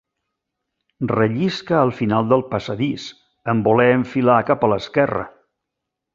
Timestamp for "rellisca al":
1.11-1.91